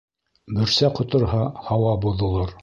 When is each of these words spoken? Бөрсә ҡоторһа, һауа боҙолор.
Бөрсә 0.59 0.89
ҡоторһа, 1.01 1.43
һауа 1.69 1.93
боҙолор. 2.07 2.57